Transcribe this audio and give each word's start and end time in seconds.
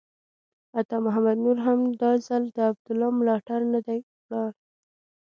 عطا 0.79 0.97
محمد 1.05 1.37
نور 1.45 1.57
هم 1.65 1.79
دا 2.01 2.11
ځل 2.27 2.43
د 2.55 2.57
عبدالله 2.69 3.09
ملاتړ 3.19 3.59
ته 3.63 3.69
نه 3.73 3.79
دی 3.87 3.99
ولاړ. 4.23 4.51